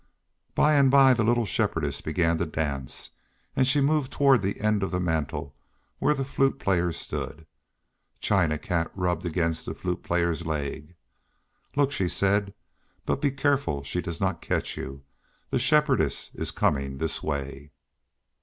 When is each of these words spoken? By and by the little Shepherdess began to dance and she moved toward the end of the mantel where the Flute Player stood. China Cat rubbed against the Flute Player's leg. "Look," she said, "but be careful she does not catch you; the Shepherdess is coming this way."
By 0.55 0.73
and 0.73 0.89
by 0.89 1.13
the 1.13 1.23
little 1.23 1.45
Shepherdess 1.45 2.01
began 2.01 2.39
to 2.39 2.45
dance 2.47 3.11
and 3.55 3.67
she 3.67 3.81
moved 3.81 4.11
toward 4.11 4.41
the 4.41 4.59
end 4.59 4.81
of 4.81 4.89
the 4.89 4.99
mantel 4.99 5.53
where 5.99 6.15
the 6.15 6.25
Flute 6.25 6.57
Player 6.57 6.91
stood. 6.91 7.45
China 8.19 8.57
Cat 8.57 8.89
rubbed 8.95 9.27
against 9.27 9.67
the 9.67 9.75
Flute 9.75 10.01
Player's 10.01 10.43
leg. 10.43 10.95
"Look," 11.75 11.91
she 11.91 12.09
said, 12.09 12.55
"but 13.05 13.21
be 13.21 13.29
careful 13.29 13.83
she 13.83 14.01
does 14.01 14.19
not 14.19 14.41
catch 14.41 14.75
you; 14.75 15.03
the 15.51 15.59
Shepherdess 15.59 16.31
is 16.33 16.49
coming 16.49 16.97
this 16.97 17.21
way." 17.21 17.69